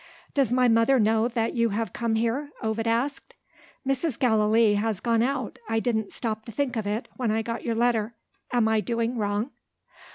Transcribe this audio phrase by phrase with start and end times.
[0.33, 3.35] "Does my mother know that you have come here?" Ovid asked.
[3.87, 4.17] "Mrs.
[4.17, 5.59] Gallilee has gone out.
[5.69, 8.15] I didn't stop to think of it, when I got your letter.
[8.51, 9.51] Am I doing wrong?"